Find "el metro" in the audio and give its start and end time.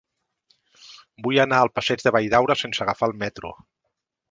3.13-3.55